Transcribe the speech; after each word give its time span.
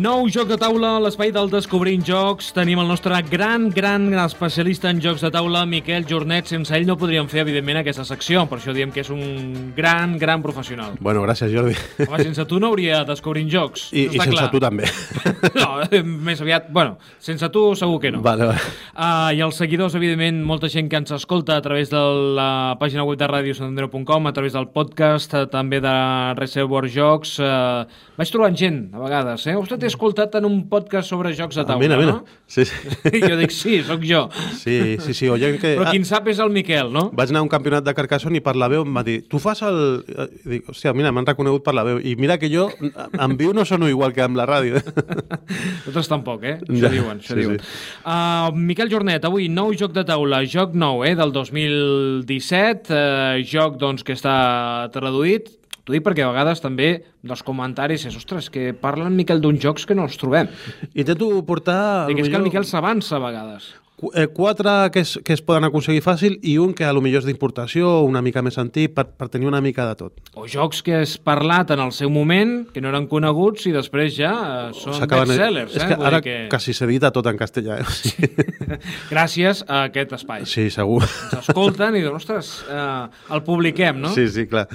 nou 0.00 0.28
joc 0.32 0.48
de 0.48 0.56
taula 0.56 0.94
a 0.96 1.00
l'espai 1.02 1.28
del 1.34 1.50
Descobrint 1.52 2.02
Jocs. 2.06 2.50
Tenim 2.56 2.80
el 2.80 2.88
nostre 2.88 3.18
gran, 3.28 3.68
gran 3.74 4.06
especialista 4.22 4.88
en 4.88 5.00
jocs 5.02 5.20
de 5.20 5.30
taula, 5.34 5.66
Miquel 5.68 6.06
Jornet. 6.08 6.48
Sense 6.48 6.72
ell 6.76 6.86
no 6.88 6.96
podríem 6.96 7.28
fer, 7.28 7.42
evidentment, 7.44 7.80
aquesta 7.82 8.06
secció. 8.08 8.46
Per 8.48 8.56
això 8.58 8.72
diem 8.76 8.92
que 8.94 9.02
és 9.04 9.10
un 9.12 9.74
gran, 9.76 10.16
gran 10.18 10.40
professional. 10.40 10.96
Bueno, 11.04 11.24
gràcies, 11.26 11.52
Jordi. 11.52 11.74
Home, 12.06 12.20
sense 12.24 12.46
tu 12.48 12.60
no 12.62 12.70
hauria 12.70 13.02
Descobrint 13.08 13.50
Jocs. 13.52 13.90
I, 13.92 14.06
i 14.06 14.16
sense 14.16 14.36
clar. 14.38 14.48
tu 14.54 14.62
també. 14.62 14.88
No, 15.60 15.82
més 16.22 16.40
aviat... 16.40 16.68
Bueno, 16.72 16.96
sense 17.20 17.48
tu 17.52 17.62
segur 17.76 17.98
que 18.00 18.12
no. 18.14 18.20
Vale, 18.24 18.46
vale. 18.50 18.72
Uh, 18.94 19.32
I 19.36 19.42
els 19.44 19.58
seguidors, 19.60 19.96
evidentment, 19.98 20.40
molta 20.46 20.70
gent 20.72 20.88
que 20.92 21.00
ens 21.00 21.12
escolta 21.16 21.56
a 21.58 21.64
través 21.64 21.90
de 21.92 22.00
la 22.38 22.76
pàgina 22.80 23.04
web 23.08 23.18
de 23.20 23.28
radiosantandreu.com, 23.28 24.28
a 24.30 24.34
través 24.36 24.56
del 24.56 24.70
podcast, 24.72 25.34
uh, 25.34 25.44
també 25.50 25.82
de 25.84 25.94
Reservoir 26.38 26.86
Jocs. 26.92 27.36
Uh, 27.42 28.06
vaig 28.20 28.32
trobant 28.32 28.56
gent, 28.56 28.82
a 28.94 29.02
vegades, 29.02 29.48
eh? 29.50 29.56
Ostres, 29.58 29.89
escoltat 29.90 30.34
en 30.40 30.46
un 30.48 30.56
podcast 30.70 31.10
sobre 31.12 31.34
jocs 31.36 31.58
de 31.58 31.64
taula, 31.66 31.78
mira, 31.82 31.98
mira. 32.00 32.14
no? 32.18 32.24
Sí, 32.50 32.64
sí. 32.64 32.74
Jo 33.28 33.36
dic, 33.38 33.52
sí, 33.54 33.80
sóc 33.86 34.02
jo. 34.06 34.22
Sí, 34.56 34.96
sí, 35.04 35.14
sí. 35.14 35.28
Oye, 35.30 35.52
que... 35.58 35.74
Però 35.78 35.90
qui 35.90 36.00
en 36.00 36.06
sap 36.08 36.26
és 36.32 36.40
el 36.42 36.50
Miquel, 36.54 36.90
no? 36.94 37.08
Vaig 37.16 37.30
anar 37.34 37.42
a 37.42 37.46
un 37.46 37.52
campionat 37.52 37.84
de 37.86 37.94
Carcassonne 37.94 38.40
i 38.40 38.44
per 38.44 38.56
la 38.58 38.68
veu 38.72 38.86
em 38.86 38.96
va 38.96 39.04
dir 39.06 39.20
tu 39.30 39.38
fas 39.42 39.60
el... 39.66 39.80
eh, 40.08 40.28
I 40.46 40.48
dic, 40.56 40.70
hòstia, 40.72 40.94
mira, 40.96 41.12
m'han 41.14 41.28
reconegut 41.28 41.62
per 41.66 41.74
la 41.76 41.84
veu. 41.86 42.00
I 42.00 42.16
mira 42.18 42.38
que 42.40 42.48
jo 42.52 42.68
en 42.80 43.36
viu 43.38 43.52
no 43.56 43.64
sono 43.68 43.88
igual 43.90 44.14
que 44.16 44.22
amb 44.24 44.38
la 44.40 44.46
ràdio. 44.48 44.80
Nosaltres 45.84 46.10
tampoc, 46.10 46.44
eh? 46.48 46.56
Això 46.64 46.80
Ja, 46.86 46.90
diuen, 46.94 47.20
això 47.20 47.34
sí, 47.36 47.40
diuen. 47.42 47.60
sí. 47.60 48.00
Uh, 48.04 48.50
Miquel 48.56 48.90
Jornet, 48.92 49.24
avui 49.28 49.48
nou 49.52 49.74
joc 49.76 49.92
de 49.96 50.04
taula, 50.08 50.42
joc 50.48 50.74
nou, 50.78 51.04
eh, 51.06 51.14
del 51.18 51.32
2017, 51.34 52.90
uh, 52.94 53.40
joc 53.46 53.76
doncs, 53.80 54.04
que 54.06 54.14
està 54.16 54.88
traduït, 54.94 55.50
T'ho 55.90 55.96
dic 55.96 56.04
perquè 56.06 56.22
a 56.22 56.28
vegades 56.30 56.60
també 56.62 56.88
dels 57.26 57.40
comentaris 57.42 58.04
és, 58.06 58.14
ostres, 58.14 58.46
que 58.54 58.68
parlen 58.78 59.16
Miquel 59.18 59.40
d'uns 59.42 59.58
jocs 59.58 59.88
que 59.90 59.96
no 59.98 60.04
els 60.06 60.14
trobem. 60.20 60.46
Intento 60.94 61.26
portar... 61.48 62.06
Dic, 62.06 62.20
és 62.22 62.28
que 62.28 62.38
el 62.38 62.44
millor, 62.44 62.46
Miquel 62.46 62.66
s'avança 62.68 63.16
a 63.18 63.22
vegades. 63.24 63.66
Eh, 64.14 64.26
Quatre 64.32 64.90
que 64.92 65.00
es, 65.00 65.18
que 65.24 65.32
es 65.36 65.42
poden 65.42 65.64
aconseguir 65.68 66.00
fàcil 66.04 66.38
i 66.42 66.56
un 66.58 66.72
que 66.74 66.84
a 66.88 66.92
lo 66.96 67.00
millor 67.04 67.20
és 67.22 67.26
d'importació, 67.28 68.00
una 68.06 68.22
mica 68.22 68.42
més 68.42 68.56
antic, 68.58 68.94
per, 68.96 69.06
per 69.18 69.28
tenir 69.28 69.46
una 69.50 69.60
mica 69.60 69.86
de 69.88 69.94
tot. 69.98 70.12
O 70.34 70.46
jocs 70.48 70.82
que 70.86 70.94
has 71.02 71.16
parlat 71.18 71.70
en 71.74 71.80
el 71.84 71.92
seu 71.92 72.10
moment, 72.10 72.66
que 72.72 72.80
no 72.80 72.88
eren 72.92 73.06
coneguts 73.10 73.66
i 73.68 73.72
després 73.76 74.14
ja 74.16 74.32
eh, 74.70 74.74
són 74.76 75.00
bestsellers. 75.10 75.74
És 75.76 75.82
Eh? 75.84 75.88
que 75.90 75.96
Vull 76.00 76.06
ara 76.10 76.20
que... 76.24 76.36
quasi 76.52 76.72
s'edita 76.76 77.10
tot 77.12 77.26
en 77.30 77.36
castellà. 77.40 77.80
Eh? 77.80 77.86
O 77.86 77.90
sigui, 77.94 78.30
Gràcies 79.12 79.64
a 79.68 79.84
aquest 79.90 80.12
espai. 80.16 80.46
sí, 80.46 80.68
segur. 80.70 81.02
Ens 81.04 81.48
escolten 81.50 81.96
i 81.96 82.02
diuen, 82.04 82.16
ostres, 82.16 82.52
eh, 82.70 83.08
el 83.34 83.42
publiquem, 83.46 84.00
no? 84.00 84.10
Sí, 84.14 84.26
sí, 84.32 84.46
clar. 84.50 84.66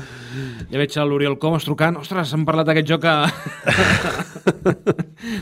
Ja 0.71 0.77
veig 0.81 0.95
l'Oriol 1.05 1.37
Comas 1.39 1.63
trucant. 1.67 1.97
Ostres, 2.01 2.31
hem 2.35 2.45
parlat 2.47 2.67
d'aquest 2.69 2.87
joc 2.89 3.05
a... 3.09 3.15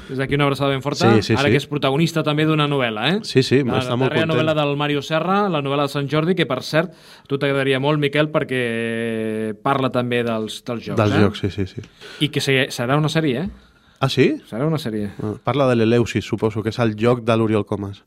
Des 0.09 0.17
d'aquí 0.17 0.35
una 0.35 0.45
abraçada 0.45 0.69
ben 0.71 0.81
forta. 0.81 1.09
Sí, 1.15 1.21
sí, 1.21 1.33
Ara 1.33 1.47
sí. 1.47 1.51
que 1.53 1.59
és 1.61 1.67
protagonista 1.69 2.23
també 2.23 2.45
d'una 2.47 2.67
novel·la, 2.71 3.07
eh? 3.13 3.19
Sí, 3.27 3.43
sí, 3.43 3.61
la, 3.75 3.81
està 3.83 3.97
molt 3.97 4.13
content. 4.13 4.29
novel·la 4.31 4.53
del 4.57 4.75
Mario 4.77 5.01
Serra, 5.01 5.49
la 5.49 5.61
novel·la 5.61 5.87
de 5.89 5.93
Sant 5.93 6.07
Jordi, 6.09 6.35
que 6.35 6.45
per 6.45 6.61
cert, 6.63 6.93
a 6.93 7.27
tu 7.27 7.37
t'agradaria 7.37 7.79
molt, 7.79 7.99
Miquel, 7.99 8.29
perquè 8.31 9.53
parla 9.63 9.89
també 9.93 10.23
dels, 10.23 10.61
dels 10.65 10.85
jocs, 10.87 10.97
Dels 10.99 11.13
eh? 11.17 11.21
jocs, 11.25 11.39
sí, 11.45 11.49
sí, 11.51 11.65
sí. 11.67 11.81
I 12.25 12.29
que 12.29 12.41
se- 12.41 12.67
serà 12.71 12.97
una 12.97 13.09
sèrie, 13.09 13.43
eh? 13.45 13.49
Ah, 14.03 14.09
sí? 14.11 14.33
Serà 14.49 14.65
una 14.67 14.77
sèrie. 14.77 15.11
Ah, 15.23 15.35
Parla 15.43 15.65
de 15.69 15.77
l'Eleusis, 15.77 16.25
suposo, 16.27 16.61
que 16.61 16.73
és 16.73 16.79
el 16.83 16.95
joc 16.99 17.21
de 17.23 17.37
l'Oriol 17.39 17.63
Comas. 17.65 18.01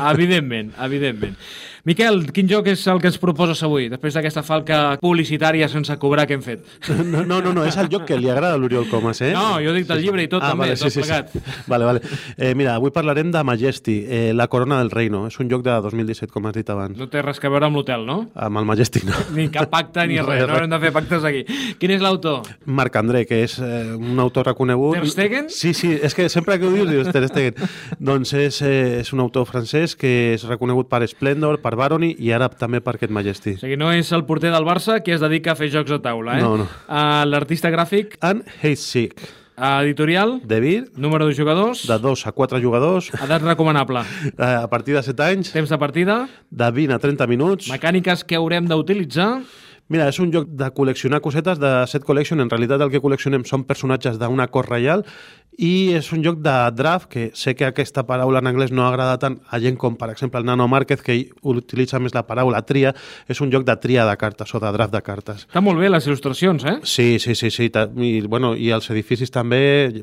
Evidentment, 0.00 0.70
evidentment. 0.80 1.36
Miquel, 1.86 2.24
quin 2.34 2.48
joc 2.50 2.66
és 2.72 2.80
el 2.90 2.98
que 2.98 3.06
ens 3.12 3.16
proposes 3.22 3.60
avui, 3.62 3.84
després 3.86 4.16
d'aquesta 4.16 4.42
falca 4.42 4.78
publicitària 4.98 5.68
sense 5.70 5.94
cobrar 6.02 6.24
que 6.26 6.34
hem 6.34 6.40
fet? 6.42 6.64
No, 7.06 7.20
no, 7.22 7.36
no, 7.38 7.52
no 7.54 7.62
és 7.62 7.76
el 7.78 7.86
joc 7.92 8.08
que 8.08 8.16
li 8.18 8.26
agrada 8.26 8.56
a 8.56 8.58
l'Oriol 8.58 8.88
Comas, 8.90 9.20
eh? 9.22 9.28
No, 9.36 9.60
jo 9.62 9.70
dic 9.76 9.86
del 9.86 10.02
llibre 10.02 10.24
i 10.24 10.30
tot 10.32 10.42
ah, 10.42 10.48
també, 10.50 10.72
vale, 10.72 10.78
tot 10.80 10.90
sí, 10.90 10.96
sí, 10.96 11.04
plegat. 11.04 11.30
Sí. 11.30 11.42
Vale, 11.70 11.86
vale. 11.86 12.00
Eh, 12.34 12.56
mira, 12.58 12.72
avui 12.74 12.90
parlarem 12.90 13.30
de 13.30 13.42
Majesty, 13.46 13.94
eh, 14.02 14.32
la 14.34 14.48
corona 14.50 14.80
del 14.80 14.90
reino. 14.90 15.28
És 15.30 15.38
un 15.38 15.46
joc 15.52 15.62
de 15.62 15.76
2017, 15.84 16.32
com 16.34 16.48
has 16.50 16.56
dit 16.56 16.72
abans. 16.74 16.98
No 16.98 17.06
té 17.12 17.22
res 17.22 17.38
que 17.38 17.52
veure 17.54 17.68
amb 17.70 17.78
l'hotel, 17.78 18.02
no? 18.08 18.16
Amb 18.34 18.58
el 18.58 18.66
Majesty, 18.66 19.04
no. 19.06 19.22
Ni 19.38 19.46
cap 19.54 19.70
pacte 19.70 20.08
ni 20.10 20.18
Res, 20.26 20.42
res, 20.42 20.50
no 20.50 20.58
haurem 20.58 20.74
de 20.74 20.82
fer 20.82 20.92
pactes 20.98 21.28
aquí. 21.30 21.44
Quin 21.78 21.94
és 21.94 22.02
l'autor? 22.02 22.50
Marc 22.66 22.98
André, 22.98 23.22
que 23.30 23.44
és 23.44 23.60
eh, 23.62 23.94
un 23.94 24.18
autor 24.26 24.50
reconegut... 24.50 24.98
Ter 24.98 25.14
Stegen? 25.14 25.54
Sí, 25.54 25.70
sí, 25.70 25.94
és 25.94 26.18
que 26.18 26.26
sempre 26.34 26.58
que 26.58 26.66
ho 26.66 26.74
dius, 26.74 26.90
dius 26.90 27.14
Ter 27.14 27.22
Stegen. 27.30 27.62
doncs 28.02 28.34
és, 28.42 28.58
eh, 28.66 29.04
és 29.04 29.14
un 29.14 29.22
autor 29.22 29.46
francès 29.46 29.94
que 29.94 30.16
és 30.34 30.50
reconegut 30.50 30.90
per 30.90 31.04
Splendor, 31.06 31.62
per 31.62 31.75
Barony 31.78 32.14
i 32.18 32.32
ara 32.34 32.48
també 32.48 32.80
per 32.82 32.96
aquest 32.96 33.12
Majesty. 33.14 33.56
O 33.56 33.62
sigui, 33.62 33.76
no 33.80 33.92
és 33.94 34.10
el 34.16 34.24
porter 34.28 34.50
del 34.54 34.64
Barça 34.66 34.98
qui 35.04 35.14
es 35.14 35.20
dedica 35.22 35.52
a 35.52 35.58
fer 35.58 35.68
jocs 35.72 35.92
de 35.92 35.98
taula, 36.04 36.38
eh? 36.38 36.42
No, 36.44 36.56
no. 36.62 36.68
Uh, 36.88 37.24
L'artista 37.28 37.70
gràfic, 37.72 38.16
Hate 38.22 38.76
Sick, 38.76 39.20
uh, 39.56 39.82
editorial, 39.84 40.40
de 40.44 40.60
Vir, 40.60 40.80
número 40.96 41.28
de 41.28 41.34
jugadors, 41.38 41.86
de 41.88 41.98
2 42.02 42.26
a 42.26 42.32
4 42.32 42.60
jugadors, 42.60 43.12
edat 43.22 43.42
recomanable, 43.46 44.02
eh, 44.36 44.50
a 44.62 44.66
partir 44.72 44.96
de 44.98 45.02
7 45.06 45.22
anys, 45.30 45.52
temps 45.54 45.70
de 45.70 45.78
partida, 45.78 46.18
de 46.50 46.70
20 46.80 46.96
a 46.96 46.98
30 46.98 47.26
minuts. 47.30 47.70
mecàniques 47.72 48.24
que 48.24 48.36
haurem 48.36 48.66
d'utilitzar, 48.68 49.42
Mira, 49.88 50.08
és 50.10 50.16
un 50.18 50.32
joc 50.34 50.48
de 50.50 50.66
col·leccionar 50.74 51.20
cosetes 51.22 51.60
de 51.62 51.72
set 51.86 52.02
collection. 52.04 52.40
En 52.42 52.50
realitat 52.50 52.82
el 52.82 52.90
que 52.90 53.00
col·leccionem 53.02 53.44
són 53.46 53.62
personatges 53.68 54.18
d'una 54.18 54.48
cort 54.50 54.72
reial 54.72 55.04
i 55.56 55.94
és 55.96 56.10
un 56.12 56.20
joc 56.24 56.42
de 56.44 56.54
draft, 56.76 57.06
que 57.08 57.30
sé 57.34 57.54
que 57.56 57.64
aquesta 57.64 58.02
paraula 58.04 58.42
en 58.42 58.50
anglès 58.50 58.72
no 58.74 58.84
agrada 58.84 59.16
tant 59.22 59.38
a 59.48 59.60
gent 59.62 59.78
com, 59.80 59.94
per 59.96 60.10
exemple, 60.12 60.40
el 60.40 60.44
Nano 60.44 60.66
Márquez, 60.68 61.00
que 61.00 61.16
utilitza 61.48 62.00
més 62.02 62.12
la 62.12 62.26
paraula 62.28 62.60
tria. 62.66 62.92
És 63.28 63.40
un 63.40 63.52
joc 63.52 63.64
de 63.64 63.76
tria 63.80 64.04
de 64.08 64.16
cartes 64.20 64.52
o 64.52 64.60
de 64.60 64.72
draft 64.74 64.92
de 64.92 65.02
cartes. 65.06 65.46
Està 65.46 65.62
molt 65.64 65.80
bé 65.80 65.88
les 65.88 66.10
il·lustracions, 66.10 66.66
eh? 66.66 66.76
Sí, 66.82 67.20
sí, 67.22 67.34
sí, 67.38 67.50
sí. 67.54 67.70
I, 67.70 68.10
bueno, 68.26 68.52
i 68.58 68.68
els 68.74 68.90
edificis 68.92 69.32
també, 69.32 69.62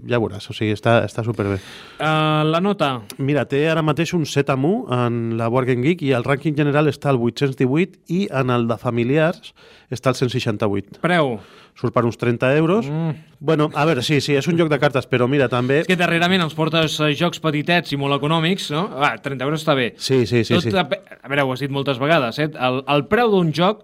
ja 0.09 0.21
veuràs, 0.23 0.49
o 0.49 0.57
sigui, 0.57 0.73
està, 0.73 1.01
està 1.05 1.25
superbé. 1.27 1.59
Uh, 1.99 2.41
la 2.49 2.63
nota, 2.63 2.95
Mira, 3.19 3.45
té 3.45 3.67
ara 3.69 3.83
mateix 3.85 4.15
un 4.17 4.25
7 4.25 4.55
amb 4.55 4.71
1 4.71 4.97
en 4.97 5.21
la 5.37 5.51
Board 5.53 5.69
Game 5.69 5.85
Geek 5.85 6.07
i 6.07 6.15
el 6.17 6.25
rànquing 6.25 6.57
general 6.57 6.89
està 6.89 7.11
al 7.13 7.21
818 7.21 8.01
i 8.15 8.25
en 8.31 8.49
el 8.53 8.67
de 8.71 8.79
familiars 8.81 9.53
està 9.91 10.09
al 10.11 10.15
168. 10.19 10.99
preu. 11.01 11.37
Surt 11.75 11.93
per 11.95 12.03
uns 12.05 12.17
30 12.21 12.51
euros. 12.57 12.85
Mm. 12.85 13.15
Bueno, 13.39 13.69
a 13.73 13.85
veure, 13.85 14.03
sí, 14.05 14.19
sí, 14.21 14.35
és 14.37 14.47
un 14.47 14.57
joc 14.59 14.69
de 14.69 14.77
cartes, 14.79 15.07
però 15.09 15.25
mira, 15.27 15.47
també... 15.49 15.79
És 15.81 15.87
que 15.89 15.97
darrerament 15.97 16.43
ens 16.45 16.53
portes 16.53 16.99
eh, 17.01 17.13
jocs 17.17 17.41
petitets 17.41 17.91
i 17.93 17.97
molt 17.97 18.13
econòmics, 18.19 18.69
no? 18.75 18.85
Va, 19.01 19.15
30 19.17 19.43
euros 19.47 19.63
està 19.65 19.73
bé. 19.75 19.93
Sí, 19.97 20.25
sí, 20.29 20.43
sí. 20.45 20.53
Tot 20.53 20.67
sí. 20.67 20.73
dep- 20.75 20.93
A 21.23 21.27
veure, 21.31 21.43
ho 21.47 21.51
has 21.55 21.63
dit 21.65 21.71
moltes 21.73 21.97
vegades, 21.99 22.37
eh? 22.39 22.51
El, 22.53 22.83
el 22.87 23.05
preu 23.09 23.31
d'un 23.33 23.49
joc 23.53 23.81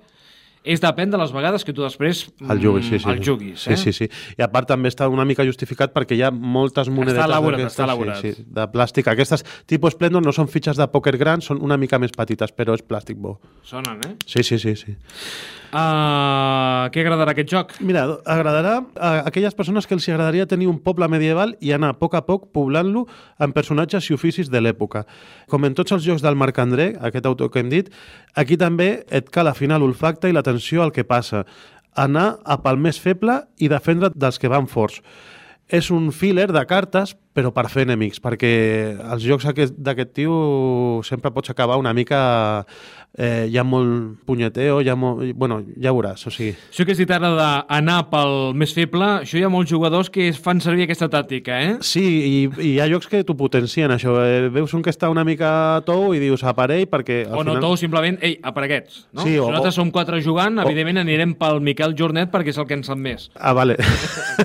és 0.63 0.81
depèn 0.83 1.09
de 1.09 1.17
les 1.17 1.31
vegades 1.31 1.63
que 1.65 1.73
tu 1.73 1.81
després 1.85 2.25
El 2.49 2.59
juguis, 2.61 2.85
sí, 2.89 2.99
sí. 2.99 3.09
el 3.09 3.21
juguis. 3.25 3.61
Sí, 3.63 3.73
Eh? 3.73 3.77
sí, 3.77 3.93
sí. 3.93 4.09
I 4.37 4.43
a 4.43 4.49
part 4.51 4.67
també 4.67 4.89
està 4.91 5.07
una 5.09 5.25
mica 5.25 5.45
justificat 5.47 5.93
perquè 5.95 6.17
hi 6.17 6.23
ha 6.23 6.31
moltes 6.31 6.89
monedetes 6.89 7.25
elaborat, 7.25 7.59
d'aquestes, 7.59 7.73
està 7.79 7.87
elaborat. 7.87 8.21
Sí, 8.21 8.33
sí, 8.33 8.45
de 8.45 8.67
plàstic. 8.73 9.07
Aquestes 9.07 9.45
tipus 9.65 9.93
Splendor 9.95 10.21
no 10.25 10.33
són 10.35 10.47
fitxes 10.51 10.77
de 10.77 10.87
pòquer 10.91 11.17
grans, 11.17 11.45
són 11.45 11.61
una 11.63 11.77
mica 11.77 11.97
més 11.99 12.11
petites, 12.11 12.51
però 12.51 12.75
és 12.75 12.83
plàstic 12.83 13.17
bo. 13.17 13.39
Sonen, 13.63 14.01
eh? 14.05 14.15
Sí, 14.25 14.43
sí, 14.43 14.59
sí, 14.59 14.75
sí. 14.75 14.95
Uh, 15.69 16.87
què 16.89 17.03
agradarà 17.03 17.35
aquest 17.35 17.51
joc? 17.51 17.75
Mira, 17.85 18.01
agradarà 18.25 18.79
a 18.97 19.11
aquelles 19.29 19.53
persones 19.53 19.85
que 19.85 19.93
els 19.93 20.07
agradaria 20.09 20.47
tenir 20.49 20.65
un 20.67 20.79
poble 20.81 21.05
medieval 21.11 21.53
i 21.61 21.71
anar 21.75 21.91
a 21.93 21.97
poc 21.99 22.15
a 22.17 22.23
poc 22.25 22.47
poblant-lo 22.55 23.03
amb 23.37 23.53
personatges 23.53 24.09
i 24.09 24.15
oficis 24.17 24.49
de 24.49 24.63
l'època. 24.63 25.05
Com 25.47 25.67
en 25.69 25.77
tots 25.77 25.93
els 25.93 26.03
jocs 26.07 26.25
del 26.25 26.35
Marc 26.39 26.57
André, 26.59 26.95
aquest 26.99 27.29
autor 27.29 27.51
que 27.53 27.61
hem 27.61 27.69
dit, 27.69 27.91
aquí 28.33 28.57
també 28.57 29.05
et 29.13 29.29
cal 29.29 29.47
afinar 29.51 29.77
l'olfacte 29.79 30.29
i 30.29 30.33
l'atenció 30.49 30.83
al 30.83 30.91
que 30.91 31.03
passa. 31.05 31.45
Anar 31.95 32.39
a 32.45 32.59
pel 32.63 32.77
més 32.81 32.99
feble 33.01 33.43
i 33.57 33.69
defendre 33.69 34.11
dels 34.15 34.39
que 34.39 34.49
van 34.49 34.67
forts. 34.67 35.01
És 35.69 35.91
un 35.93 36.07
filler 36.11 36.47
de 36.49 36.61
cartes, 36.65 37.11
però 37.37 37.51
per 37.53 37.67
fer 37.69 37.83
enemics, 37.85 38.17
perquè 38.21 38.49
els 39.13 39.21
jocs 39.21 39.45
aquest- 39.45 39.75
d'aquest 39.77 40.13
tio 40.17 41.01
sempre 41.05 41.29
pots 41.31 41.49
acabar 41.53 41.77
una 41.77 41.93
mica... 41.93 42.65
Eh, 43.17 43.47
hi 43.49 43.57
ha 43.57 43.63
molt 43.65 44.19
punyeteo, 44.23 44.77
hi 44.85 44.87
ha 44.87 44.93
molt... 44.95 45.23
Bueno, 45.35 45.57
ja 45.81 45.91
veuràs, 45.91 46.21
o 46.29 46.31
sigui... 46.31 46.51
Això 46.69 46.85
que 46.85 46.93
has 46.93 46.99
dit 47.01 47.09
ara 47.11 47.31
d'anar 47.35 47.95
pel 48.11 48.53
més 48.55 48.71
feble, 48.77 49.07
això 49.25 49.39
hi 49.39 49.41
ha 49.43 49.49
molts 49.51 49.71
jugadors 49.73 50.11
que 50.13 50.27
es 50.29 50.37
fan 50.39 50.61
servir 50.61 50.85
aquesta 50.85 51.09
tàctica, 51.11 51.57
eh? 51.59 51.71
Sí, 51.83 52.03
i, 52.05 52.35
i 52.61 52.69
hi 52.69 52.79
ha 52.79 52.85
jocs 52.91 53.09
que 53.11 53.23
t'ho 53.25 53.33
potencien, 53.35 53.91
això. 53.91 54.13
Eh, 54.23 54.47
veus 54.53 54.75
un 54.77 54.85
que 54.85 54.93
està 54.93 55.09
una 55.11 55.25
mica 55.27 55.49
tou 55.89 56.13
i 56.15 56.21
dius 56.21 56.45
aparell 56.47 56.85
perquè... 56.87 57.23
Al 57.25 57.41
O 57.41 57.43
no, 57.43 57.55
final... 57.57 57.65
tou 57.65 57.75
simplement, 57.81 58.21
ei, 58.23 58.37
apareguets, 58.45 59.01
no? 59.11 59.25
Sí, 59.25 59.33
si 59.33 59.39
o- 59.41 59.49
nosaltres 59.49 59.73
o- 59.73 59.79
som 59.81 59.91
quatre 59.91 60.21
jugant, 60.23 60.61
evidentment 60.63 61.01
anirem 61.01 61.33
pel 61.41 61.59
Miquel 61.65 61.97
Jornet 61.99 62.29
perquè 62.31 62.53
és 62.53 62.61
el 62.61 62.69
que 62.69 62.77
en 62.77 62.85
sap 62.87 63.01
més. 63.01 63.31
Ah, 63.35 63.55
vale. 63.57 63.75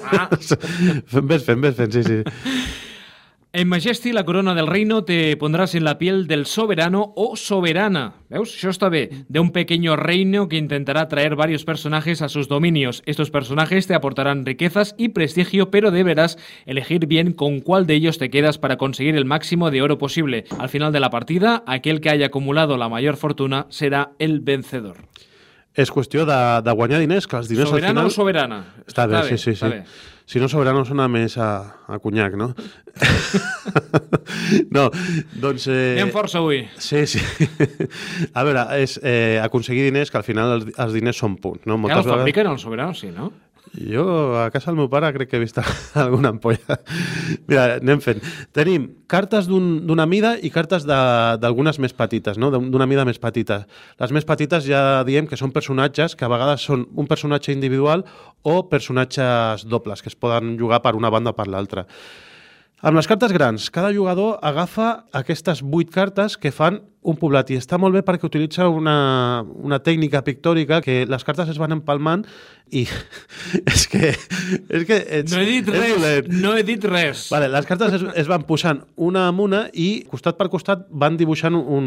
Ah. 0.08 0.26
fem 1.12 1.28
bé, 1.30 1.38
fem 1.38 1.60
bé, 1.68 1.74
fem, 1.76 1.92
sí, 1.94 2.02
sí. 2.08 2.18
En 3.56 3.68
Majesty, 3.68 4.10
la 4.10 4.24
corona 4.24 4.52
del 4.52 4.66
reino 4.66 5.04
te 5.04 5.36
pondrás 5.36 5.76
en 5.76 5.84
la 5.84 5.96
piel 5.96 6.26
del 6.26 6.44
soberano 6.44 7.12
o 7.14 7.36
soberana. 7.36 8.14
¿Veus? 8.26 8.50
Això 8.50 8.72
està 8.74 8.88
bé. 8.90 9.04
De 9.30 9.38
un 9.38 9.52
pequeño 9.54 9.94
reino 9.94 10.48
que 10.50 10.58
intentará 10.58 11.06
traer 11.06 11.36
varios 11.36 11.62
personajes 11.64 12.20
a 12.20 12.28
sus 12.28 12.48
dominios. 12.48 13.04
Estos 13.06 13.30
personajes 13.30 13.86
te 13.86 13.94
aportarán 13.94 14.44
riquezas 14.44 14.96
y 14.98 15.10
prestigio, 15.10 15.70
pero 15.70 15.92
deberás 15.92 16.36
elegir 16.66 17.06
bien 17.06 17.32
con 17.32 17.60
cuál 17.60 17.86
de 17.86 17.94
ellos 17.94 18.18
te 18.18 18.28
quedas 18.28 18.58
para 18.58 18.76
conseguir 18.76 19.14
el 19.14 19.24
máximo 19.24 19.70
de 19.70 19.82
oro 19.82 19.98
posible. 19.98 20.46
Al 20.58 20.68
final 20.68 20.90
de 20.90 20.98
la 20.98 21.10
partida, 21.10 21.62
aquel 21.68 22.00
que 22.00 22.10
haya 22.10 22.26
acumulado 22.26 22.76
la 22.76 22.88
mayor 22.88 23.16
fortuna 23.16 23.68
será 23.68 24.14
el 24.18 24.40
vencedor. 24.40 24.96
És 25.74 25.90
qüestió 25.90 26.22
de, 26.26 26.40
de 26.62 26.72
guanyar 26.74 27.00
diners, 27.02 27.26
que 27.26 27.38
els 27.38 27.48
diners 27.50 27.70
Soberano 27.70 28.02
al 28.02 28.06
o 28.06 28.10
final... 28.10 28.14
soberana? 28.14 28.58
Està 28.86 29.06
bé, 29.10 29.24
sí, 29.26 29.38
sí, 29.38 29.56
sí. 29.58 29.70
bé. 29.70 29.80
Si 30.26 30.40
no, 30.40 30.48
Soberano 30.48 30.86
sona 30.88 31.04
més 31.12 31.34
a, 31.36 31.48
a 31.84 31.98
conyac, 32.00 32.32
no? 32.40 32.54
no, 34.76 34.86
doncs... 35.36 35.66
Eh... 35.68 35.98
Anem 35.98 36.12
força 36.14 36.40
avui. 36.40 36.62
Sí, 36.80 37.02
sí. 37.10 37.20
A 38.32 38.44
veure, 38.46 38.64
és 38.80 38.96
eh, 39.02 39.36
aconseguir 39.44 39.84
diners, 39.90 40.08
que 40.08 40.20
al 40.20 40.24
final 40.24 40.56
els, 40.56 40.70
els 40.80 40.96
diners 40.96 41.20
són 41.20 41.36
punts, 41.42 41.66
no? 41.68 41.76
ja 41.90 42.00
el 42.00 42.08
fabriquen, 42.08 42.48
el 42.48 42.60
Soberano, 42.62 42.96
sí, 42.96 43.12
no? 43.12 43.28
Jo 43.74 44.36
a 44.38 44.50
casa 44.54 44.70
del 44.70 44.78
meu 44.78 44.88
pare 44.90 45.08
crec 45.16 45.32
que 45.32 45.38
he 45.38 45.42
vist 45.42 45.58
alguna 45.98 46.30
ampolla. 46.30 46.78
Mira, 47.48 47.64
anem 47.80 48.02
fent. 48.04 48.20
Tenim 48.54 48.86
cartes 49.10 49.48
d'una 49.50 50.06
un, 50.06 50.10
mida 50.10 50.34
i 50.38 50.50
cartes 50.54 50.86
d'algunes 50.86 51.80
més 51.82 51.94
petites, 51.96 52.38
no? 52.38 52.52
d'una 52.54 52.86
mida 52.86 53.06
més 53.08 53.18
petita. 53.18 53.64
Les 54.00 54.14
més 54.14 54.26
petites 54.28 54.68
ja 54.68 55.02
diem 55.06 55.26
que 55.26 55.38
són 55.40 55.54
personatges 55.54 56.14
que 56.14 56.26
a 56.26 56.30
vegades 56.30 56.62
són 56.62 56.86
un 56.94 57.10
personatge 57.10 57.54
individual 57.54 58.06
o 58.42 58.60
personatges 58.70 59.66
dobles, 59.66 60.02
que 60.02 60.12
es 60.12 60.18
poden 60.18 60.54
jugar 60.60 60.82
per 60.84 60.94
una 60.94 61.10
banda 61.10 61.34
o 61.34 61.36
per 61.36 61.48
l'altra. 61.50 61.88
Amb 62.84 62.98
les 62.98 63.08
cartes 63.08 63.32
grans, 63.32 63.70
cada 63.72 63.90
jugador 63.96 64.36
agafa 64.44 65.06
aquestes 65.16 65.62
vuit 65.64 65.88
cartes 65.90 66.36
que 66.36 66.52
fan 66.52 66.82
un 67.04 67.18
poblat 67.20 67.50
i 67.52 67.58
està 67.60 67.76
molt 67.80 67.94
bé 67.96 68.00
perquè 68.06 68.24
utilitza 68.26 68.68
una, 68.72 69.44
una 69.60 69.80
tècnica 69.84 70.22
pictòrica 70.24 70.80
que 70.84 71.02
les 71.04 71.26
cartes 71.26 71.50
es 71.52 71.60
van 71.60 71.76
empalmant 71.76 72.24
i 72.72 72.84
és 73.72 73.84
que... 73.92 74.10
És 74.72 74.86
que 74.88 74.96
ets, 75.18 75.32
no 75.34 75.42
he 75.42 75.46
dit 75.46 75.68
res, 75.68 75.92
dolent. 75.92 76.30
no 76.40 76.54
he 76.56 76.62
dit 76.66 76.84
res. 76.88 77.26
Vale, 77.32 77.50
les 77.52 77.68
cartes 77.68 77.98
es, 77.98 78.04
es 78.24 78.30
van 78.30 78.46
posant 78.48 78.80
una 78.96 79.26
amb 79.28 79.44
una 79.44 79.60
i 79.76 79.88
costat 80.10 80.38
per 80.40 80.48
costat 80.52 80.86
van 80.90 81.18
dibuixant 81.20 81.54
un, 81.58 81.86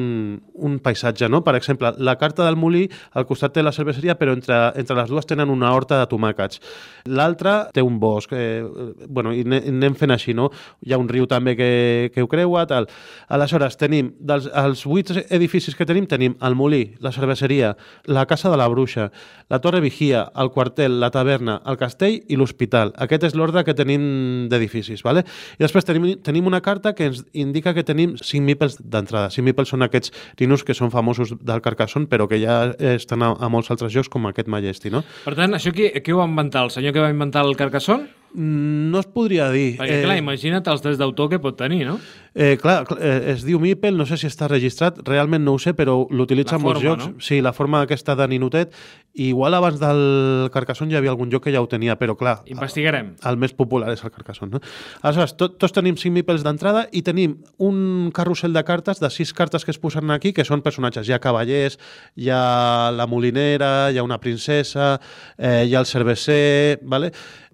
un 0.54 0.78
paisatge, 0.84 1.30
no? 1.34 1.42
Per 1.46 1.56
exemple, 1.58 1.92
la 1.98 2.16
carta 2.22 2.46
del 2.46 2.60
molí 2.60 2.86
al 3.18 3.26
costat 3.30 3.58
té 3.58 3.66
la 3.66 3.74
cerveseria 3.76 4.16
però 4.20 4.36
entre, 4.38 4.60
entre 4.78 5.00
les 5.02 5.10
dues 5.10 5.28
tenen 5.28 5.52
una 5.54 5.74
horta 5.74 6.00
de 6.04 6.10
tomàquets. 6.14 6.62
L'altra 7.10 7.58
té 7.74 7.82
un 7.82 7.98
bosc, 8.00 8.38
eh, 8.38 8.62
bueno, 9.10 9.34
i 9.34 9.44
anem 9.48 9.98
fent 9.98 10.14
així, 10.14 10.38
no? 10.38 10.52
Hi 10.86 10.94
ha 10.94 11.02
un 11.02 11.10
riu 11.10 11.26
també 11.28 11.58
que, 11.58 11.72
que 12.14 12.24
ho 12.24 12.30
creua, 12.32 12.68
tal. 12.70 12.88
Aleshores, 13.34 13.80
tenim 13.82 14.14
dels 14.22 14.48
els 14.54 14.86
vuit 14.86 15.07
petits 15.08 15.32
edificis 15.34 15.76
que 15.76 15.86
tenim, 15.86 16.08
tenim 16.08 16.36
el 16.44 16.56
Molí, 16.56 16.96
la 17.04 17.12
cerveseria, 17.12 17.76
la 18.06 18.26
Casa 18.26 18.50
de 18.50 18.58
la 18.58 18.68
Bruixa, 18.68 19.12
la 19.50 19.60
Torre 19.60 19.82
Vigia, 19.82 20.28
el 20.36 20.52
quartel, 20.52 21.00
la 21.00 21.10
taverna, 21.12 21.62
el 21.66 21.78
castell 21.78 22.22
i 22.28 22.38
l'hospital. 22.38 22.94
Aquest 22.98 23.28
és 23.30 23.36
l'ordre 23.36 23.64
que 23.64 23.76
tenim 23.78 24.48
d'edificis. 24.52 25.04
¿vale? 25.04 25.24
I 25.58 25.64
després 25.64 25.86
tenim, 25.86 26.10
tenim 26.24 26.48
una 26.48 26.62
carta 26.62 26.94
que 26.96 27.12
ens 27.12 27.24
indica 27.34 27.74
que 27.74 27.86
tenim 27.88 28.18
5 28.18 28.44
mipels 28.44 28.80
d'entrada. 28.82 29.32
5 29.34 29.46
mipels 29.46 29.74
són 29.74 29.86
aquests 29.86 30.14
rinos 30.40 30.64
que 30.64 30.76
són 30.78 30.92
famosos 30.92 31.36
del 31.40 31.64
Carcassonne, 31.64 32.10
però 32.12 32.28
que 32.28 32.42
ja 32.44 32.74
estan 32.94 33.24
a, 33.24 33.34
a 33.34 33.50
molts 33.50 33.72
altres 33.72 33.94
jocs, 33.94 34.12
com 34.12 34.28
aquest 34.28 34.48
Majesty. 34.52 34.92
No? 34.94 35.04
Per 35.26 35.36
tant, 35.38 35.56
això 35.58 35.74
qui, 35.76 35.90
qui 36.02 36.16
ho 36.16 36.22
va 36.22 36.30
inventar? 36.30 36.68
El 36.68 36.74
senyor 36.76 36.96
que 36.96 37.04
va 37.04 37.14
inventar 37.14 37.46
el 37.46 37.58
Carcassonne? 37.60 38.17
Mm, 38.34 38.92
no 38.92 39.00
es 39.00 39.08
podria 39.08 39.50
dir. 39.52 39.78
Perquè, 39.80 40.02
clar, 40.04 40.16
eh, 40.18 40.24
imagina't 40.24 40.68
els 40.68 40.84
drets 40.84 41.00
d'autor 41.00 41.30
que 41.32 41.40
pot 41.40 41.58
tenir, 41.58 41.86
no? 41.88 41.98
Eh, 42.38 42.58
clar, 42.62 42.86
eh, 43.00 43.34
es 43.34 43.42
diu 43.48 43.58
Mipel, 43.58 43.98
no 43.98 44.06
sé 44.06 44.18
si 44.22 44.28
està 44.30 44.46
registrat, 44.46 45.00
realment 45.08 45.42
no 45.42 45.56
ho 45.56 45.60
sé, 45.60 45.74
però 45.74 46.04
l'utilitza 46.14 46.60
en 46.60 46.62
molts 46.62 46.84
jocs. 46.84 47.08
No? 47.08 47.24
Sí, 47.24 47.40
la 47.42 47.54
forma 47.54 47.82
aquesta 47.82 48.14
de 48.16 48.28
ninotet. 48.30 48.76
Igual 49.18 49.56
abans 49.58 49.80
del 49.82 50.52
Carcassonne 50.54 50.94
hi 50.94 51.00
havia 51.00 51.10
algun 51.10 51.32
joc 51.34 51.48
que 51.48 51.54
ja 51.56 51.64
ho 51.64 51.70
tenia, 51.72 51.96
però 51.98 52.14
clar... 52.20 52.44
Investigarem. 52.46 53.16
El, 53.24 53.32
el 53.32 53.40
més 53.42 53.56
popular 53.58 53.90
és 53.96 54.04
el 54.06 54.14
Carcassonne, 54.14 54.54
no? 54.54 54.62
Aleshores, 55.02 55.34
tot, 55.40 55.56
tots 55.58 55.74
tenim 55.74 55.98
5 55.98 56.14
Mipels 56.20 56.46
d'entrada 56.46 56.86
i 56.94 57.02
tenim 57.02 57.40
un 57.58 58.12
carrusel 58.14 58.54
de 58.54 58.62
cartes, 58.68 59.02
de 59.02 59.10
6 59.10 59.34
cartes 59.34 59.66
que 59.66 59.74
es 59.74 59.82
posen 59.82 60.14
aquí, 60.14 60.36
que 60.38 60.46
són 60.46 60.62
personatges. 60.62 61.10
Hi 61.10 61.18
ha 61.18 61.22
cavallers, 61.24 61.80
hi 62.14 62.30
ha 62.30 62.92
la 62.94 63.10
molinera, 63.10 63.90
hi 63.90 63.98
ha 63.98 64.06
una 64.06 64.22
princesa, 64.22 65.00
eh, 65.40 65.66
hi 65.66 65.74
ha 65.74 65.82
el 65.82 65.90
cerveser... 65.90 66.78
Vale? 66.86 67.10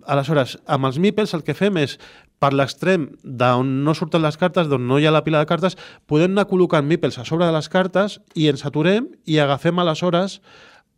Aleshores, 0.08 0.58
amb 0.66 0.90
els 0.90 1.00
Mipels 1.00 1.34
el 1.38 1.44
que 1.46 1.56
fem 1.58 1.78
és 1.82 1.98
per 2.44 2.52
l'extrem 2.54 3.08
d'on 3.24 3.70
no 3.86 3.94
surten 3.96 4.24
les 4.24 4.38
cartes, 4.38 4.68
d'on 4.68 4.84
no 4.88 5.00
hi 5.00 5.08
ha 5.08 5.14
la 5.16 5.24
pila 5.24 5.40
de 5.40 5.48
cartes, 5.48 5.78
podem 6.10 6.34
anar 6.34 6.50
col·locant 6.50 6.86
Mipels 6.88 7.20
a 7.22 7.26
sobre 7.28 7.48
de 7.48 7.56
les 7.56 7.70
cartes 7.72 8.20
i 8.36 8.50
ens 8.52 8.66
aturem 8.68 9.08
i 9.26 9.40
agafem 9.40 9.80
aleshores 9.80 10.42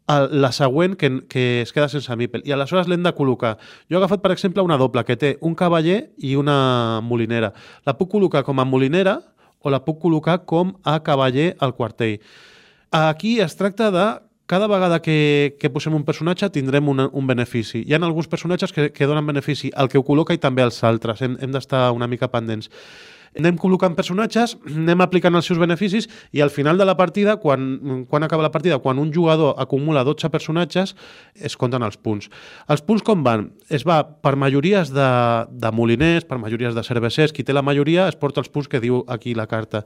la 0.08 0.52
següent 0.54 0.94
que, 0.98 1.10
que 1.30 1.62
es 1.62 1.72
queda 1.74 1.90
sense 1.90 2.14
Mipel. 2.18 2.44
I 2.46 2.54
aleshores 2.54 2.90
l'hem 2.90 3.06
de 3.06 3.14
col·locar. 3.18 3.56
Jo 3.90 3.98
he 3.98 4.02
agafat, 4.02 4.22
per 4.22 4.32
exemple, 4.36 4.62
una 4.66 4.78
doble 4.78 5.04
que 5.06 5.18
té 5.18 5.36
un 5.42 5.56
cavaller 5.58 6.12
i 6.18 6.36
una 6.38 7.02
molinera. 7.02 7.54
La 7.86 7.96
puc 7.98 8.12
col·locar 8.14 8.44
com 8.46 8.62
a 8.62 8.68
molinera 8.70 9.20
o 9.66 9.74
la 9.74 9.82
puc 9.82 9.98
col·locar 10.04 10.44
com 10.46 10.76
a 10.86 11.00
cavaller 11.02 11.56
al 11.60 11.74
quartell. 11.74 12.20
Aquí 12.94 13.40
es 13.42 13.58
tracta 13.58 13.90
de 13.92 14.06
cada 14.46 14.68
vegada 14.68 15.02
que, 15.02 15.58
que 15.60 15.72
posem 15.74 15.96
un 15.98 16.06
personatge 16.06 16.52
tindrem 16.54 16.88
un, 16.92 17.02
un 17.08 17.28
benefici. 17.28 17.82
Hi 17.86 17.96
ha 17.96 18.02
alguns 18.04 18.30
personatges 18.30 18.74
que, 18.74 18.92
que 18.94 19.10
donen 19.10 19.26
benefici 19.26 19.72
al 19.76 19.90
que 19.90 19.98
ho 19.98 20.06
col·loca 20.06 20.38
i 20.38 20.42
també 20.42 20.66
als 20.66 20.84
altres. 20.86 21.24
Hem, 21.26 21.40
hem 21.42 21.54
d'estar 21.56 21.90
una 21.96 22.08
mica 22.08 22.30
pendents. 22.30 22.70
Anem 23.36 23.58
col·locant 23.60 23.98
personatges, 23.98 24.54
anem 24.70 25.02
aplicant 25.04 25.36
els 25.36 25.50
seus 25.50 25.60
beneficis 25.60 26.06
i 26.32 26.40
al 26.40 26.54
final 26.54 26.78
de 26.80 26.86
la 26.88 26.96
partida, 26.96 27.36
quan, 27.44 28.06
quan 28.08 28.24
acaba 28.24 28.46
la 28.46 28.52
partida, 28.54 28.78
quan 28.80 29.02
un 29.02 29.12
jugador 29.12 29.58
acumula 29.60 30.06
12 30.08 30.30
personatges, 30.32 30.96
es 31.36 31.58
compten 31.60 31.84
els 31.84 31.98
punts. 32.00 32.30
Els 32.72 32.86
punts 32.86 33.04
com 33.04 33.26
van? 33.28 33.50
Es 33.68 33.84
va 33.84 34.04
per 34.06 34.38
majories 34.40 34.94
de, 34.96 35.10
de 35.52 35.74
moliners, 35.76 36.24
per 36.30 36.40
majories 36.40 36.78
de 36.78 36.86
cervesers, 36.88 37.36
qui 37.36 37.44
té 37.44 37.52
la 37.52 37.66
majoria 37.66 38.08
es 38.08 38.16
porta 38.16 38.40
els 38.40 38.52
punts 38.54 38.72
que 38.72 38.80
diu 38.80 39.04
aquí 39.12 39.36
la 39.36 39.50
carta. 39.52 39.84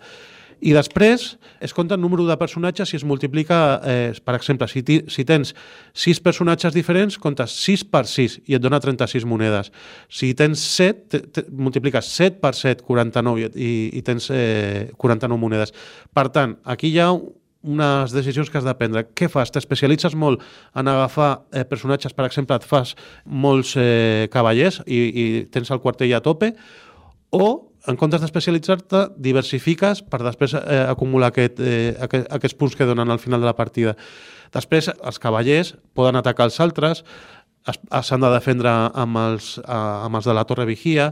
I 0.62 0.74
després 0.76 1.38
es 1.64 1.74
compta 1.76 1.96
el 1.96 2.02
número 2.02 2.26
de 2.28 2.36
personatges 2.40 2.92
i 2.94 2.98
es 3.00 3.06
multiplica, 3.08 3.80
eh, 3.84 4.12
per 4.26 4.36
exemple, 4.36 4.68
si, 4.68 4.84
ti, 4.84 5.00
si 5.12 5.26
tens 5.28 5.54
6 5.94 6.22
personatges 6.26 6.76
diferents, 6.76 7.18
comptes 7.20 7.56
6 7.64 7.86
per 7.92 8.06
6 8.08 8.40
i 8.48 8.58
et 8.58 8.64
dona 8.64 8.82
36 8.84 9.28
monedes. 9.30 9.72
Si 10.12 10.34
tens 10.36 10.64
7, 10.76 11.06
te, 11.10 11.22
te, 11.28 11.46
multipliques 11.52 12.12
7 12.16 12.40
per 12.44 12.54
7, 12.56 12.84
49, 12.88 13.52
i, 13.56 13.74
i 14.00 14.04
tens 14.06 14.30
eh, 14.36 14.90
49 14.98 15.40
monedes. 15.40 15.76
Per 16.16 16.28
tant, 16.36 16.58
aquí 16.64 16.92
hi 16.92 17.00
ha 17.04 17.12
unes 17.62 18.12
decisions 18.16 18.50
que 18.50 18.58
has 18.58 18.68
de 18.68 18.76
prendre. 18.80 19.04
Què 19.16 19.28
fas? 19.32 19.52
T'especialitzes 19.52 20.16
molt 20.16 20.44
en 20.80 20.88
agafar 20.88 21.32
eh, 21.51 21.66
personatges, 21.68 22.16
per 22.16 22.28
exemple, 22.28 22.56
et 22.56 22.68
fas 22.68 22.96
molts 23.25 23.75
eh, 23.80 24.28
cavallers 24.32 24.80
i, 24.88 25.00
i 25.00 25.25
tens 25.51 25.72
el 25.72 25.82
quartell 25.84 26.16
a 26.16 26.24
tope, 26.24 26.54
o 27.36 27.69
en 27.89 27.98
comptes 27.98 28.22
d'especialitzar-te, 28.22 29.05
diversifiques 29.17 30.03
per 30.05 30.22
després 30.22 30.53
eh, 30.60 30.84
acumular 30.91 31.31
aquest, 31.34 31.60
eh, 31.60 31.96
aquest, 32.05 32.29
aquests 32.36 32.58
punts 32.60 32.77
que 32.77 32.88
donen 32.88 33.10
al 33.10 33.22
final 33.22 33.41
de 33.41 33.50
la 33.50 33.58
partida. 33.58 33.96
Després, 34.53 34.91
els 34.93 35.19
cavallers 35.22 35.74
poden 35.98 36.19
atacar 36.19 36.50
els 36.50 36.60
altres, 36.62 37.03
s'han 37.65 38.24
de 38.24 38.31
defendre 38.34 38.72
amb 38.93 39.19
els, 39.22 39.58
eh, 39.62 39.75
amb 39.75 40.22
els 40.22 40.29
de 40.29 40.36
la 40.38 40.46
torre 40.50 40.67
vigia, 40.69 41.12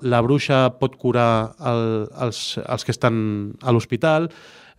la 0.00 0.20
bruixa 0.20 0.66
pot 0.80 0.96
curar 1.00 1.56
el, 1.60 2.06
els, 2.26 2.58
els 2.62 2.84
que 2.84 2.94
estan 2.94 3.18
a 3.62 3.72
l'hospital, 3.72 4.30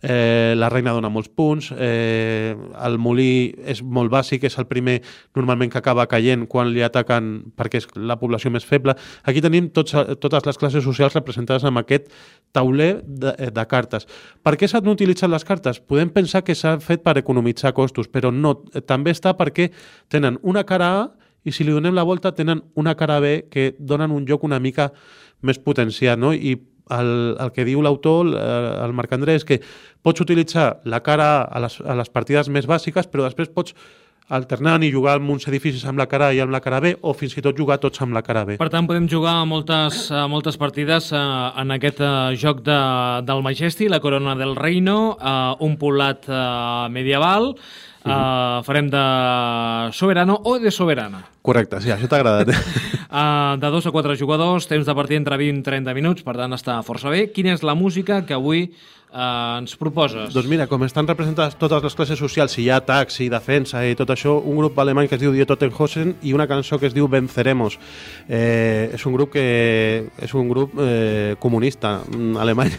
eh, 0.02 0.54
la 0.56 0.68
reina 0.70 0.92
dona 0.94 1.10
molts 1.10 1.30
punts, 1.34 1.72
eh, 1.74 2.54
el 2.54 2.98
molí 3.02 3.54
és 3.66 3.82
molt 3.82 4.12
bàsic, 4.12 4.44
és 4.46 4.58
el 4.58 4.68
primer 4.70 5.00
normalment 5.36 5.72
que 5.72 5.78
acaba 5.78 6.06
caient 6.06 6.46
quan 6.46 6.70
li 6.72 6.82
ataquen 6.86 7.52
perquè 7.56 7.82
és 7.82 7.88
la 7.96 8.18
població 8.20 8.50
més 8.54 8.64
feble. 8.64 8.94
Aquí 9.24 9.42
tenim 9.42 9.70
tots, 9.74 9.96
totes 10.20 10.46
les 10.46 10.58
classes 10.58 10.84
socials 10.84 11.14
representades 11.18 11.64
amb 11.64 11.82
aquest 11.82 12.10
tauler 12.52 13.02
de, 13.02 13.50
de 13.50 13.66
cartes. 13.66 14.06
Per 14.42 14.56
què 14.56 14.68
s'han 14.70 14.88
utilitzat 14.88 15.30
les 15.30 15.44
cartes? 15.44 15.80
Podem 15.80 16.10
pensar 16.14 16.44
que 16.46 16.54
s'ha 16.54 16.78
fet 16.80 17.02
per 17.02 17.18
economitzar 17.18 17.74
costos, 17.74 18.08
però 18.08 18.30
no, 18.30 18.54
també 18.86 19.10
està 19.10 19.34
perquè 19.36 19.72
tenen 20.08 20.38
una 20.42 20.64
cara 20.64 20.88
A 20.88 21.17
i 21.48 21.52
si 21.54 21.64
li 21.64 21.74
donem 21.74 21.96
la 21.96 22.06
volta 22.06 22.34
tenen 22.36 22.62
una 22.78 22.94
cara 22.98 23.18
B 23.24 23.48
que 23.50 23.72
donen 23.78 24.12
un 24.14 24.26
joc 24.28 24.44
una 24.44 24.60
mica 24.60 24.90
més 25.42 25.60
potenciat, 25.62 26.18
no? 26.20 26.34
I 26.34 26.56
el, 26.94 27.10
el 27.40 27.52
que 27.52 27.66
diu 27.68 27.82
l'autor, 27.84 28.32
el 28.32 28.94
Marc 28.96 29.12
André, 29.16 29.36
és 29.38 29.46
que 29.48 29.60
pots 30.04 30.24
utilitzar 30.24 30.78
la 30.88 31.02
cara 31.04 31.42
a 31.44 31.62
les, 31.64 31.78
a 31.84 31.96
les 31.98 32.12
partides 32.12 32.48
més 32.52 32.68
bàsiques, 32.68 33.08
però 33.10 33.26
després 33.26 33.52
pots 33.52 33.76
alternant 34.28 34.84
i 34.84 34.90
jugar 34.92 35.16
amb 35.18 35.32
uns 35.32 35.48
edificis 35.48 35.84
amb 35.88 36.00
la 36.00 36.06
cara 36.10 36.28
A 36.28 36.36
i 36.36 36.40
amb 36.44 36.52
la 36.52 36.60
cara 36.60 36.80
B 36.84 36.92
o 37.00 37.14
fins 37.16 37.36
i 37.38 37.44
tot 37.44 37.56
jugar 37.56 37.78
tots 37.80 38.02
amb 38.04 38.16
la 38.16 38.22
cara 38.26 38.44
B. 38.44 38.58
Per 38.60 38.68
tant, 38.72 38.86
podem 38.88 39.08
jugar 39.08 39.38
a 39.40 39.48
moltes, 39.48 40.06
a 40.12 40.26
moltes 40.28 40.60
partides 40.60 41.10
uh, 41.14 41.52
en 41.60 41.72
aquest 41.78 42.02
uh, 42.04 42.30
joc 42.36 42.62
de, 42.66 42.78
del 43.28 43.44
Majesty, 43.46 43.88
la 43.88 44.02
Corona 44.04 44.36
del 44.38 44.56
Reino, 44.56 45.16
uh, 45.16 45.56
un 45.64 45.78
poblat 45.80 46.28
uh, 46.28 46.88
medieval, 46.92 47.54
Uh, 48.08 48.62
farem 48.64 48.86
de 48.88 49.00
soberano 49.92 50.38
o 50.44 50.54
de 50.58 50.70
soberana. 50.70 51.18
Correcte, 51.44 51.80
sí, 51.82 51.90
això 51.92 52.08
t'ha 52.08 52.22
agradat. 52.22 52.54
uh, 53.10 53.56
de 53.58 53.70
dos 53.70 53.86
a 53.86 53.92
quatre 53.92 54.16
jugadors, 54.16 54.68
temps 54.68 54.86
de 54.86 54.94
partida 54.94 55.18
entre 55.18 55.36
20 55.36 55.60
i 55.60 55.66
30 55.66 55.96
minuts, 55.96 56.24
per 56.24 56.36
tant 56.38 56.54
està 56.56 56.78
força 56.86 57.10
bé. 57.12 57.28
Quina 57.32 57.54
és 57.56 57.64
la 57.66 57.74
música 57.78 58.20
que 58.26 58.36
avui 58.36 58.68
uh, 58.68 59.58
ens 59.58 59.76
proposes? 59.80 60.32
Doncs 60.34 60.48
mira, 60.50 60.68
com 60.70 60.84
estan 60.86 61.08
representades 61.08 61.56
totes 61.60 61.84
les 61.84 61.98
classes 61.98 62.20
socials, 62.20 62.54
si 62.54 62.64
hi 62.66 62.70
ha 62.70 62.80
taxi, 62.84 63.28
defensa 63.32 63.84
i 63.86 63.96
tot 63.98 64.12
això, 64.14 64.38
un 64.38 64.60
grup 64.60 64.78
alemany 64.78 65.08
que 65.08 65.18
es 65.18 65.22
diu 65.22 65.34
Die 65.34 65.46
Totenhausen 65.48 66.16
i 66.22 66.34
una 66.36 66.48
cançó 66.50 66.78
que 66.78 66.88
es 66.90 66.96
diu 66.96 67.08
Venceremos. 67.08 67.78
Eh, 68.28 68.90
és 68.94 69.06
un 69.06 69.16
grup 69.16 69.32
que 69.36 69.46
és 70.18 70.34
un 70.34 70.48
grup 70.52 70.76
eh, 70.82 71.36
comunista 71.40 71.98
mm, 72.04 72.36
alemany. 72.36 72.74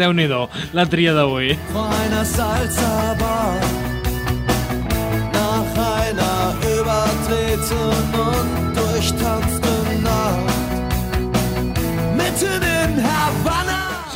Déu-n'hi-do, 0.00 0.46
la 0.74 0.88
tria 0.88 1.16
d'avui. 1.16 1.56
Feiner 1.74 2.24
salsa 2.26 3.67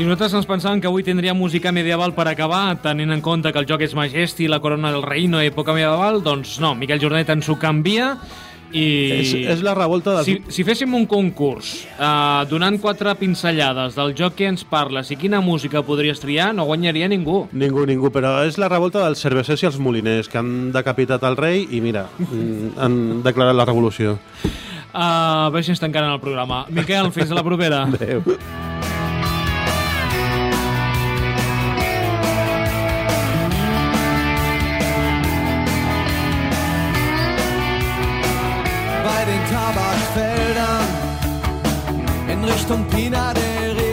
Si 0.02 0.06
nosaltres 0.08 0.32
ens 0.34 0.48
pensàvem 0.50 0.80
que 0.82 0.88
avui 0.90 1.04
tindria 1.06 1.30
música 1.30 1.70
medieval 1.70 2.10
per 2.16 2.24
acabar, 2.26 2.74
tenint 2.82 3.12
en 3.14 3.20
compte 3.22 3.52
que 3.54 3.60
el 3.60 3.68
joc 3.70 3.84
és 3.86 3.92
Majesti, 3.94 4.48
la 4.50 4.58
corona 4.58 4.90
del 4.90 5.04
reino, 5.06 5.38
època 5.38 5.76
medieval, 5.76 6.18
doncs 6.26 6.56
no, 6.58 6.72
Miquel 6.74 6.98
Jornet 6.98 7.28
ens 7.30 7.46
ho 7.46 7.54
canvia 7.54 8.08
i... 8.74 8.82
És, 9.20 9.30
és 9.54 9.60
la 9.62 9.76
revolta 9.78 10.16
dels... 10.16 10.26
Si, 10.26 10.56
si 10.56 10.64
féssim 10.66 10.90
un 10.98 11.06
concurs 11.06 11.70
uh, 11.92 12.42
donant 12.50 12.80
quatre 12.82 13.14
pinzellades 13.20 13.94
del 13.94 14.10
joc 14.18 14.34
que 14.40 14.48
ens 14.50 14.66
parles 14.66 15.12
i 15.14 15.20
quina 15.20 15.38
música 15.38 15.84
podries 15.86 16.18
triar, 16.18 16.50
no 16.50 16.66
guanyaria 16.66 17.06
ningú. 17.06 17.44
Ningú, 17.54 17.86
ningú, 17.86 18.10
però 18.10 18.40
és 18.48 18.58
la 18.58 18.66
revolta 18.72 19.04
dels 19.06 19.22
cervesers 19.22 19.62
i 19.62 19.70
els 19.70 19.78
moliners 19.78 20.26
que 20.26 20.42
han 20.42 20.72
decapitat 20.74 21.22
el 21.30 21.38
rei 21.38 21.62
i 21.70 21.78
mira, 21.84 22.08
mm, 22.18 22.74
han 22.74 22.98
declarat 23.22 23.54
la 23.54 23.70
revolució. 23.70 24.18
Uh, 24.90 25.46
a 25.46 25.50
veure 25.54 25.62
si 25.62 25.76
ens 25.76 25.86
tancaren 25.86 26.10
el 26.10 26.18
programa. 26.26 26.64
Miquel, 26.74 27.14
fins 27.14 27.30
a 27.30 27.38
la 27.38 27.46
propera. 27.46 27.84
Adéu. 27.86 28.26
Den 39.26 39.44
Tabakfeldern 39.50 40.86
in 42.28 42.44
Richtung 42.44 42.84
Pina 42.88 43.32
de 43.32 43.91